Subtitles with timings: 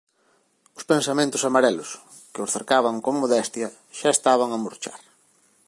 [0.77, 1.89] Os pensamentos amarelos,
[2.33, 3.67] que os cercaban con modestia,
[3.97, 5.01] xa estaban a murchar.